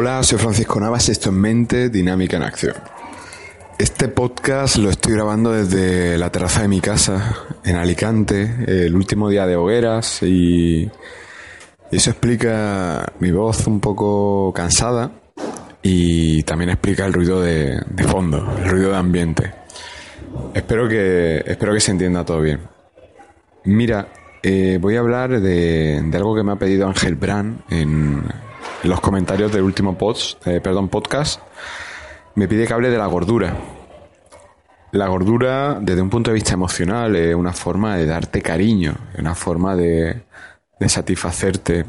[0.00, 2.76] Hola, soy Francisco Navas, esto es Mente Dinámica en Acción.
[3.80, 9.28] Este podcast lo estoy grabando desde la terraza de mi casa en Alicante, el último
[9.28, 10.88] día de hogueras y
[11.90, 15.10] eso explica mi voz un poco cansada
[15.82, 19.52] y también explica el ruido de, fondo, el ruido de ambiente.
[20.54, 22.60] Espero que, espero que se entienda todo bien.
[23.64, 24.12] Mira,
[24.44, 28.22] eh, voy a hablar de, de, algo que me ha pedido Ángel Brand en,
[28.82, 31.40] en los comentarios del último post, eh, perdón, podcast,
[32.34, 33.56] me pide que hable de la gordura.
[34.92, 39.18] La gordura, desde un punto de vista emocional, es una forma de darte cariño, es
[39.18, 40.22] una forma de,
[40.86, 41.84] satisfacerte.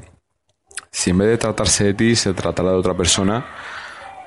[0.92, 3.46] Si en vez de tratarse de ti se tratara de otra persona,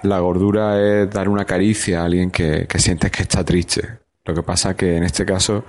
[0.05, 3.99] la gordura es dar una caricia a alguien que, que sientes que está triste.
[4.25, 5.65] Lo que pasa que en este caso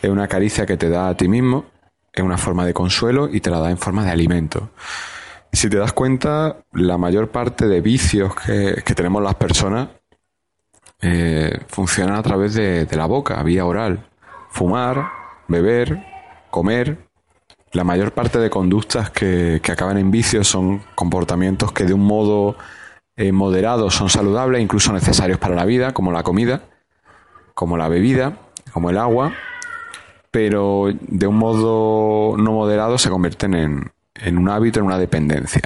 [0.00, 1.66] es una caricia que te da a ti mismo,
[2.12, 4.70] es una forma de consuelo y te la da en forma de alimento.
[5.52, 9.88] Si te das cuenta, la mayor parte de vicios que, tenemos las personas
[11.00, 14.06] eh, funcionan a través de, la boca, vía oral.
[14.50, 15.10] Fumar,
[15.48, 16.04] beber,
[16.50, 17.08] comer.
[17.72, 22.56] La mayor parte de conductas que, acaban en vicios son comportamientos que de un modo
[23.16, 26.62] eh, moderado son saludables, incluso necesarios para la vida, como la comida,
[27.54, 28.38] como la bebida,
[28.72, 29.32] como el agua,
[30.30, 35.62] pero de un modo no moderado se convierten en, en un hábito, en una dependencia.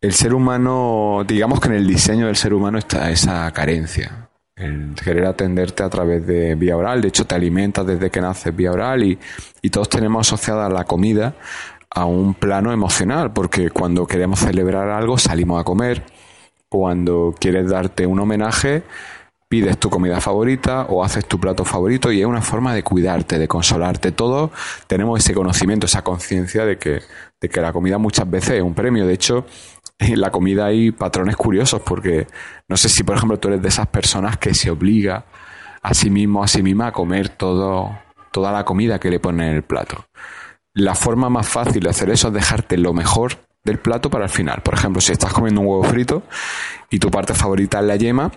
[0.00, 4.94] El ser humano, digamos que en el diseño del ser humano está esa carencia, el
[4.94, 8.72] querer atenderte a través de vía oral, de hecho te alimentas desde que naces vía
[8.72, 9.18] oral y,
[9.60, 11.34] y todos tenemos asociada la comida
[11.90, 16.02] a un plano emocional, porque cuando queremos celebrar algo salimos a comer,
[16.68, 18.84] cuando quieres darte un homenaje
[19.50, 23.36] pides tu comida favorita o haces tu plato favorito y es una forma de cuidarte,
[23.36, 24.12] de consolarte.
[24.12, 24.52] Todos
[24.86, 27.02] tenemos ese conocimiento, esa conciencia de que,
[27.40, 29.04] de que la comida muchas veces es un premio.
[29.08, 29.44] De hecho,
[29.98, 32.28] en la comida hay patrones curiosos porque
[32.68, 35.24] no sé si, por ejemplo, tú eres de esas personas que se obliga
[35.82, 37.98] a sí mismo, a sí misma a comer todo,
[38.30, 40.06] toda la comida que le ponen en el plato.
[40.74, 43.32] La forma más fácil de hacer eso es dejarte lo mejor
[43.64, 44.62] del plato para el final.
[44.62, 46.22] Por ejemplo, si estás comiendo un huevo frito
[46.88, 48.30] y tu parte favorita es la yema,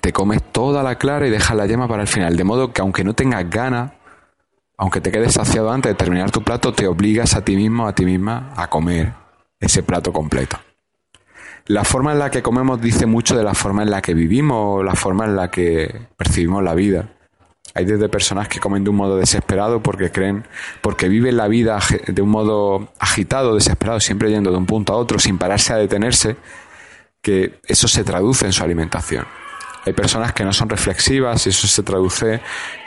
[0.00, 2.36] te comes toda la clara y dejas la yema para el final.
[2.36, 3.92] De modo que aunque no tengas ganas,
[4.76, 7.94] aunque te quedes saciado antes de terminar tu plato, te obligas a ti mismo, a
[7.94, 9.12] ti misma, a comer
[9.58, 10.58] ese plato completo.
[11.66, 14.82] La forma en la que comemos dice mucho de la forma en la que vivimos,
[14.84, 17.10] la forma en la que percibimos la vida.
[17.74, 20.46] Hay desde personas que comen de un modo desesperado porque creen,
[20.80, 24.96] porque viven la vida de un modo agitado, desesperado, siempre yendo de un punto a
[24.96, 26.36] otro sin pararse a detenerse,
[27.20, 29.26] que eso se traduce en su alimentación.
[29.88, 32.40] Hay personas que no son reflexivas y eso se traduce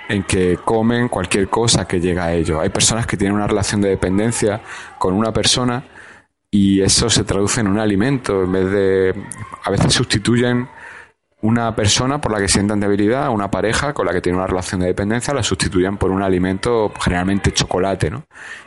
[0.07, 2.59] en que comen cualquier cosa que llega a ellos.
[2.61, 4.61] Hay personas que tienen una relación de dependencia
[4.99, 5.83] con una persona
[6.51, 8.43] y eso se traduce en un alimento.
[8.43, 9.15] En vez de.
[9.63, 10.67] A veces sustituyen
[11.41, 14.81] una persona por la que sientan debilidad, una pareja con la que tienen una relación
[14.81, 18.25] de dependencia, la sustituyen por un alimento, generalmente chocolate, ¿no?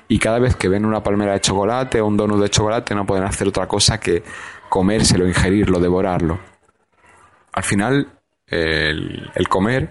[0.08, 3.06] Y cada vez que ven una palmera de chocolate o un donut de chocolate, no
[3.06, 4.24] pueden hacer otra cosa que
[4.68, 6.40] comérselo, ingerirlo, devorarlo.
[7.52, 8.08] Al final,
[8.46, 9.90] el, comer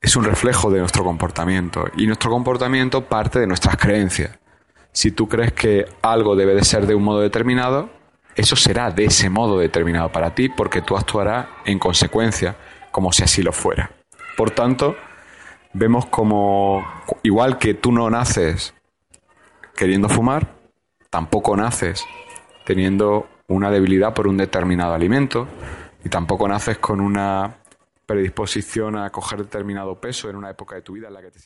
[0.00, 4.38] es un reflejo de nuestro comportamiento y nuestro comportamiento parte de nuestras creencias.
[4.92, 7.90] Si tú crees que algo debe de ser de un modo determinado,
[8.34, 12.56] eso será de ese modo determinado para ti porque tú actuarás en consecuencia
[12.90, 13.90] como si así lo fuera.
[14.36, 14.96] Por tanto,
[15.72, 16.84] vemos como
[17.22, 18.74] igual que tú no naces
[19.76, 20.54] queriendo fumar,
[21.10, 22.04] tampoco naces
[22.64, 25.48] teniendo una debilidad por un determinado alimento
[26.04, 27.56] y tampoco naces con una
[28.10, 31.38] predisposición a coger determinado peso en una época de tu vida en la que te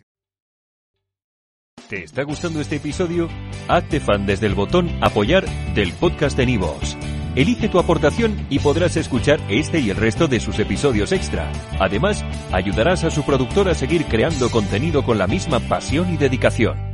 [1.90, 3.28] ¿Te está gustando este episodio?
[3.68, 6.96] Hazte fan desde el botón apoyar del podcast de Nivos.
[7.36, 11.52] Elige tu aportación y podrás escuchar este y el resto de sus episodios extra.
[11.78, 16.93] Además, ayudarás a su productor a seguir creando contenido con la misma pasión y dedicación.